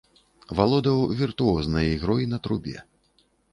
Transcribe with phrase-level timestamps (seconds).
[0.59, 2.77] Валодаў віртуознай ігрой на трубе.